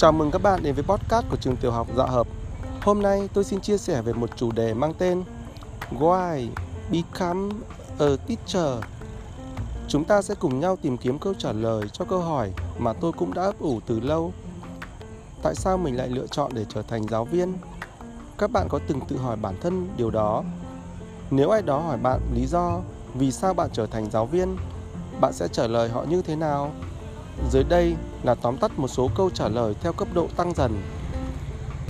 [0.00, 2.26] Chào mừng các bạn đến với podcast của trường tiểu học Dạ Hợp.
[2.82, 5.24] Hôm nay tôi xin chia sẻ về một chủ đề mang tên
[5.90, 6.48] Why
[6.90, 7.54] Become
[7.98, 8.84] a Teacher.
[9.88, 13.12] Chúng ta sẽ cùng nhau tìm kiếm câu trả lời cho câu hỏi mà tôi
[13.12, 14.32] cũng đã ấp ủ từ lâu.
[15.42, 17.54] Tại sao mình lại lựa chọn để trở thành giáo viên?
[18.38, 20.44] Các bạn có từng tự hỏi bản thân điều đó?
[21.30, 22.80] Nếu ai đó hỏi bạn lý do
[23.14, 24.56] vì sao bạn trở thành giáo viên,
[25.20, 26.72] bạn sẽ trả lời họ như thế nào?
[27.50, 30.82] Dưới đây là tóm tắt một số câu trả lời theo cấp độ tăng dần.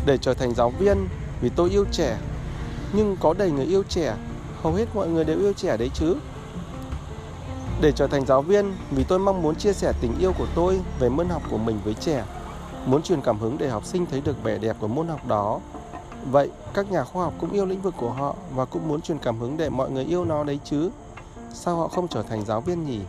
[0.07, 1.09] Để trở thành giáo viên
[1.41, 2.19] vì tôi yêu trẻ,
[2.93, 4.17] nhưng có đầy người yêu trẻ,
[4.63, 6.17] hầu hết mọi người đều yêu trẻ đấy chứ.
[7.81, 10.81] Để trở thành giáo viên vì tôi mong muốn chia sẻ tình yêu của tôi
[10.99, 12.25] về môn học của mình với trẻ,
[12.87, 15.61] muốn truyền cảm hứng để học sinh thấy được vẻ đẹp của môn học đó.
[16.31, 19.19] Vậy, các nhà khoa học cũng yêu lĩnh vực của họ và cũng muốn truyền
[19.19, 20.91] cảm hứng để mọi người yêu nó đấy chứ.
[21.53, 23.01] Sao họ không trở thành giáo viên nhỉ?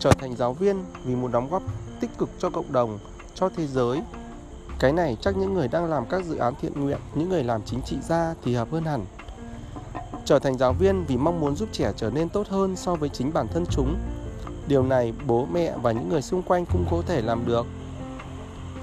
[0.00, 1.62] Trở thành giáo viên vì muốn đóng góp
[2.00, 2.98] tích cực cho cộng đồng,
[3.34, 4.02] cho thế giới.
[4.78, 7.62] Cái này chắc những người đang làm các dự án thiện nguyện, những người làm
[7.62, 9.04] chính trị gia thì hợp hơn hẳn.
[10.24, 13.08] Trở thành giáo viên vì mong muốn giúp trẻ trở nên tốt hơn so với
[13.08, 13.96] chính bản thân chúng.
[14.66, 17.66] Điều này bố mẹ và những người xung quanh cũng có thể làm được.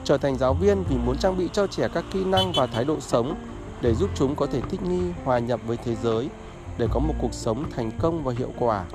[0.03, 2.85] Trở thành giáo viên vì muốn trang bị cho trẻ các kỹ năng và thái
[2.85, 3.35] độ sống
[3.81, 6.29] để giúp chúng có thể thích nghi, hòa nhập với thế giới
[6.77, 8.85] để có một cuộc sống thành công và hiệu quả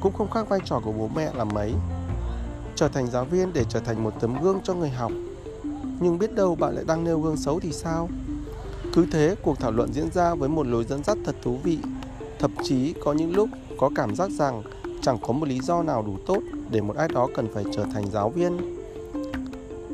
[0.00, 1.72] cũng không khác vai trò của bố mẹ là mấy.
[2.76, 5.12] Trở thành giáo viên để trở thành một tấm gương cho người học.
[6.00, 8.08] Nhưng biết đâu bạn lại đang nêu gương xấu thì sao?
[8.94, 11.78] Cứ thế, cuộc thảo luận diễn ra với một lối dẫn dắt thật thú vị.
[12.38, 14.62] Thậm chí có những lúc có cảm giác rằng
[15.02, 16.40] chẳng có một lý do nào đủ tốt
[16.70, 18.76] để một ai đó cần phải trở thành giáo viên.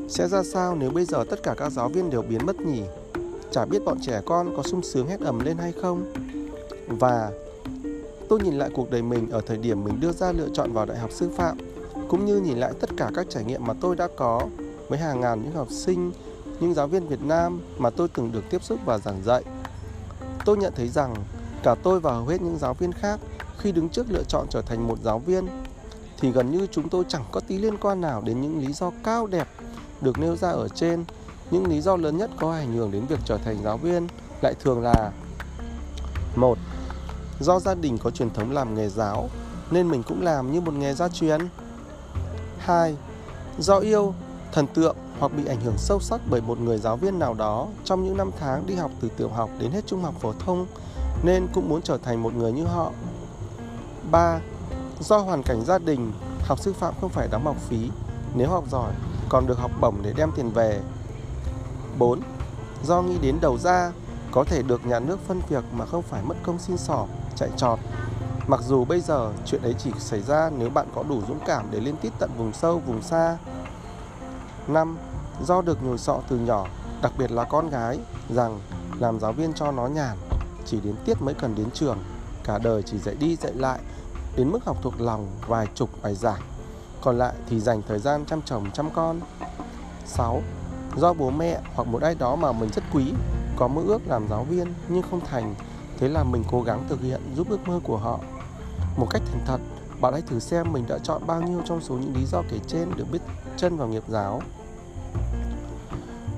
[0.09, 2.83] Sẽ ra sao nếu bây giờ tất cả các giáo viên đều biến mất nhỉ?
[3.51, 6.12] Chả biết bọn trẻ con có sung sướng hét ầm lên hay không?
[6.89, 7.31] Và
[8.28, 10.86] Tôi nhìn lại cuộc đời mình ở thời điểm mình đưa ra lựa chọn vào
[10.86, 11.58] đại học sư phạm,
[12.08, 14.42] cũng như nhìn lại tất cả các trải nghiệm mà tôi đã có
[14.88, 16.12] với hàng ngàn những học sinh,
[16.60, 19.42] những giáo viên Việt Nam mà tôi từng được tiếp xúc và giảng dạy.
[20.44, 21.15] Tôi nhận thấy rằng
[21.62, 23.20] cả tôi và hầu hết những giáo viên khác
[23.59, 25.47] khi đứng trước lựa chọn trở thành một giáo viên
[26.20, 28.91] thì gần như chúng tôi chẳng có tí liên quan nào đến những lý do
[29.04, 29.48] cao đẹp
[30.00, 31.04] được nêu ra ở trên.
[31.50, 34.06] Những lý do lớn nhất có ảnh hưởng đến việc trở thành giáo viên
[34.42, 35.12] lại thường là
[36.36, 36.59] một
[37.41, 39.28] Do gia đình có truyền thống làm nghề giáo
[39.70, 41.41] nên mình cũng làm như một nghề gia truyền.
[42.58, 42.97] 2.
[43.58, 44.14] Do yêu,
[44.52, 47.66] thần tượng hoặc bị ảnh hưởng sâu sắc bởi một người giáo viên nào đó
[47.84, 50.66] trong những năm tháng đi học từ tiểu học đến hết trung học phổ thông
[51.22, 52.92] nên cũng muốn trở thành một người như họ.
[54.10, 54.41] 3.
[55.00, 57.91] Do hoàn cảnh gia đình, học sư phạm không phải đóng học phí,
[58.34, 58.92] nếu học giỏi
[59.28, 60.80] còn được học bổng để đem tiền về.
[61.98, 62.20] 4.
[62.84, 63.92] Do nghĩ đến đầu ra,
[64.36, 67.50] có thể được nhà nước phân việc mà không phải mất công xin sỏ chạy
[67.56, 67.78] trọt.
[68.47, 71.66] Mặc dù bây giờ chuyện ấy chỉ xảy ra nếu bạn có đủ dũng cảm
[71.70, 73.38] để liên tiếp tận vùng sâu, vùng xa.
[74.69, 74.98] 5.
[75.42, 76.66] Do được nhồi sọ từ nhỏ,
[77.02, 77.98] đặc biệt là con gái,
[78.30, 78.60] rằng
[78.98, 80.16] làm giáo viên cho nó nhàn,
[80.64, 81.98] chỉ đến tiết mới cần đến trường,
[82.44, 83.80] cả đời chỉ dạy đi dạy lại,
[84.36, 86.41] đến mức học thuộc lòng vài chục bài giảng,
[87.00, 89.20] còn lại thì dành thời gian chăm chồng chăm con.
[90.06, 90.42] 6.
[90.97, 93.12] Do bố mẹ hoặc một ai đó mà mình rất quý
[93.56, 95.55] có mơ ước làm giáo viên nhưng không thành
[95.99, 98.21] Thế là mình cố gắng thực hiện giúp ước mơ của họ
[98.97, 99.59] Một cách thành thật
[100.00, 102.59] Bạn hãy thử xem mình đã chọn bao nhiêu trong số những lý do kể
[102.66, 103.19] trên được biết
[103.56, 104.43] chân vào nghiệp giáo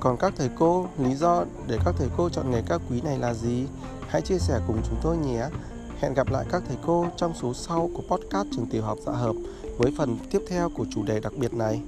[0.01, 3.19] Còn các thầy cô, lý do để các thầy cô chọn nghề cao quý này
[3.19, 3.67] là gì?
[4.09, 5.47] Hãy chia sẻ cùng chúng tôi nhé
[6.01, 9.13] Hẹn gặp lại các thầy cô trong số sau của podcast trường tiểu học dạ
[9.13, 9.37] hợp
[9.79, 11.81] với phần tiếp theo của chủ đề đặc biệt này.